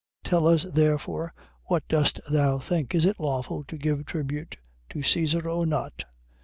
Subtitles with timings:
[0.23, 1.31] Tell us therefore
[1.65, 2.95] what dost thou think?
[2.95, 4.57] Is it lawful to give tribute
[4.89, 6.05] to Caesar, or not?